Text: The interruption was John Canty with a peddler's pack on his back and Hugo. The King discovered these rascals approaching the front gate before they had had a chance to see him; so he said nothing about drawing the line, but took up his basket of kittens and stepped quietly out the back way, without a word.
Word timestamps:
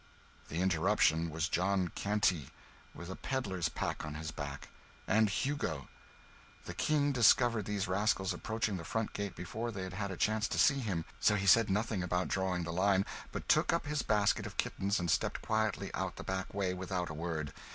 The 0.47 0.61
interruption 0.61 1.29
was 1.29 1.47
John 1.47 1.89
Canty 1.89 2.49
with 2.95 3.11
a 3.11 3.15
peddler's 3.15 3.69
pack 3.69 4.03
on 4.03 4.15
his 4.15 4.31
back 4.31 4.69
and 5.07 5.29
Hugo. 5.29 5.89
The 6.65 6.73
King 6.73 7.11
discovered 7.11 7.65
these 7.65 7.87
rascals 7.87 8.33
approaching 8.33 8.77
the 8.77 8.83
front 8.83 9.13
gate 9.13 9.35
before 9.35 9.69
they 9.71 9.83
had 9.83 9.93
had 9.93 10.09
a 10.09 10.17
chance 10.17 10.47
to 10.47 10.57
see 10.57 10.79
him; 10.79 11.05
so 11.19 11.35
he 11.35 11.45
said 11.45 11.69
nothing 11.69 12.01
about 12.01 12.29
drawing 12.29 12.63
the 12.63 12.73
line, 12.73 13.05
but 13.31 13.47
took 13.47 13.71
up 13.73 13.85
his 13.85 14.01
basket 14.01 14.47
of 14.47 14.57
kittens 14.57 14.99
and 14.99 15.11
stepped 15.11 15.43
quietly 15.43 15.93
out 15.93 16.15
the 16.15 16.23
back 16.23 16.51
way, 16.51 16.73
without 16.73 17.11
a 17.11 17.13
word. 17.13 17.53